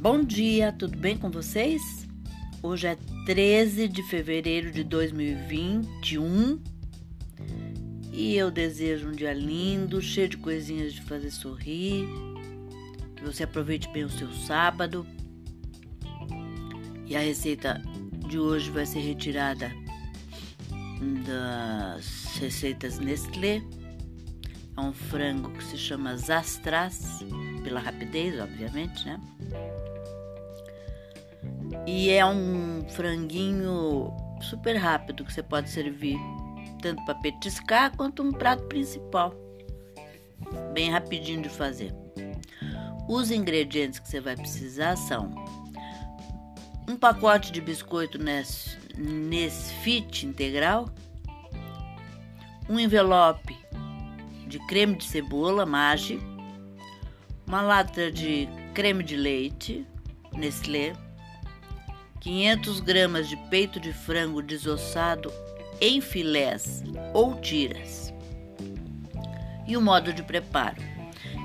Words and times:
Bom 0.00 0.22
dia, 0.22 0.70
tudo 0.70 0.96
bem 0.96 1.18
com 1.18 1.28
vocês? 1.28 2.06
Hoje 2.62 2.86
é 2.86 2.96
13 3.26 3.88
de 3.88 4.00
fevereiro 4.04 4.70
de 4.70 4.84
2021 4.84 6.62
e 8.12 8.36
eu 8.36 8.48
desejo 8.48 9.08
um 9.08 9.12
dia 9.12 9.32
lindo, 9.32 10.00
cheio 10.00 10.28
de 10.28 10.36
coisinhas 10.36 10.92
de 10.92 11.02
fazer 11.02 11.32
sorrir. 11.32 12.06
Que 13.16 13.24
você 13.24 13.42
aproveite 13.42 13.88
bem 13.88 14.04
o 14.04 14.08
seu 14.08 14.32
sábado. 14.32 15.04
E 17.04 17.16
a 17.16 17.20
receita 17.20 17.82
de 18.28 18.38
hoje 18.38 18.70
vai 18.70 18.86
ser 18.86 19.00
retirada 19.00 19.72
das 21.26 22.36
receitas 22.38 23.00
Nestlé. 23.00 23.60
É 24.76 24.80
um 24.80 24.92
frango 24.92 25.50
que 25.50 25.64
se 25.64 25.76
chama 25.76 26.16
Zastras, 26.16 27.18
pela 27.64 27.80
rapidez, 27.80 28.38
obviamente, 28.38 29.04
né? 29.04 29.20
E 31.90 32.10
é 32.10 32.24
um 32.24 32.86
franguinho 32.90 34.14
super 34.42 34.76
rápido 34.76 35.24
que 35.24 35.32
você 35.32 35.42
pode 35.42 35.70
servir 35.70 36.18
tanto 36.82 37.02
para 37.06 37.14
petiscar 37.14 37.96
quanto 37.96 38.22
um 38.22 38.30
prato 38.30 38.64
principal. 38.64 39.34
Bem 40.74 40.90
rapidinho 40.90 41.40
de 41.40 41.48
fazer. 41.48 41.94
Os 43.08 43.30
ingredientes 43.30 43.98
que 43.98 44.06
você 44.06 44.20
vai 44.20 44.36
precisar 44.36 44.96
são 44.96 45.34
um 46.86 46.94
pacote 46.94 47.50
de 47.50 47.62
biscoito 47.62 48.18
Nesfit 48.98 50.26
integral, 50.26 50.90
um 52.68 52.78
envelope 52.78 53.56
de 54.46 54.58
creme 54.66 54.94
de 54.94 55.04
cebola 55.04 55.64
Maggi, 55.64 56.20
uma 57.46 57.62
lata 57.62 58.12
de 58.12 58.46
creme 58.74 59.02
de 59.02 59.16
leite 59.16 59.86
Nestlé, 60.34 60.92
500 62.20 62.80
gramas 62.80 63.28
de 63.28 63.36
peito 63.48 63.78
de 63.78 63.92
frango 63.92 64.42
desossado 64.42 65.32
em 65.80 66.00
filés 66.00 66.82
ou 67.14 67.34
tiras. 67.36 68.12
E 69.66 69.76
o 69.76 69.80
modo 69.80 70.12
de 70.12 70.22
preparo: 70.22 70.82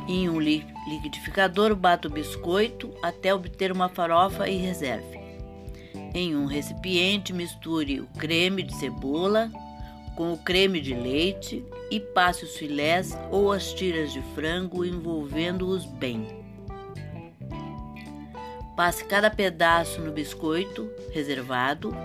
em 0.08 0.30
um 0.30 0.40
liquidificador, 0.40 1.76
bata 1.76 2.08
o 2.08 2.12
biscoito 2.12 2.94
até 3.02 3.34
obter 3.34 3.72
uma 3.72 3.90
farofa 3.90 4.50
e 4.50 4.58
reserve. 4.58 5.20
Em 6.14 6.36
um 6.36 6.46
recipiente, 6.46 7.34
misture 7.34 8.02
o 8.02 8.08
creme 8.18 8.64
de 8.64 8.76
cebola 8.76 9.52
com 10.16 10.34
o 10.34 10.38
creme 10.38 10.80
de 10.80 10.94
leite 10.94 11.66
e 11.90 12.00
passe 12.00 12.46
os 12.46 12.56
filés 12.56 13.18
ou 13.32 13.52
as 13.52 13.74
tiras 13.74 14.14
de 14.14 14.22
frango 14.36 14.86
envolvendo-os 14.86 15.86
bem. 15.86 16.44
Passe 18.76 19.06
cada 19.06 19.30
pedaço 19.30 20.02
no 20.02 20.12
biscoito 20.12 20.90
reservado 21.12 21.96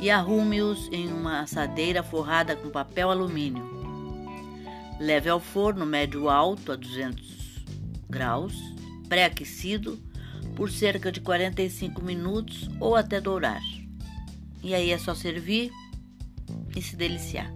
e 0.00 0.10
arrume-os 0.10 0.88
em 0.90 1.08
uma 1.08 1.40
assadeira 1.40 2.02
forrada 2.02 2.56
com 2.56 2.70
papel 2.70 3.10
alumínio. 3.10 3.68
Leve 4.98 5.28
ao 5.28 5.40
forno 5.40 5.84
médio 5.84 6.30
alto 6.30 6.72
a 6.72 6.76
200 6.76 7.64
graus, 8.08 8.54
pré-aquecido, 9.08 9.98
por 10.56 10.70
cerca 10.70 11.10
de 11.10 11.20
45 11.20 12.02
minutos 12.02 12.68
ou 12.80 12.94
até 12.94 13.20
dourar. 13.20 13.62
E 14.62 14.74
aí 14.74 14.90
é 14.90 14.98
só 14.98 15.14
servir 15.14 15.70
e 16.74 16.80
se 16.80 16.96
deliciar. 16.96 17.52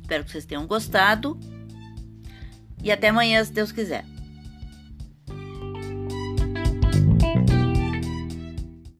Espero 0.00 0.24
que 0.24 0.32
vocês 0.32 0.44
tenham 0.44 0.66
gostado 0.66 1.38
e 2.82 2.90
até 2.92 3.08
amanhã, 3.08 3.42
se 3.44 3.52
Deus 3.52 3.72
quiser. 3.72 4.04